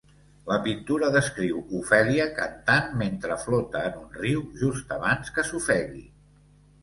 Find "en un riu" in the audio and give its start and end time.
3.89-4.41